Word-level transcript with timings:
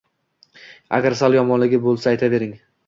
Agar 0.99 1.19
sal 1.21 1.39
yomonligi 1.41 1.83
bo‘lsa 1.87 2.13
aytabering. 2.17 2.61